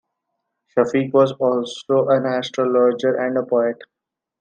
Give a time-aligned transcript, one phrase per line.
[0.75, 3.79] Shafiq was also an astrologer and a poet.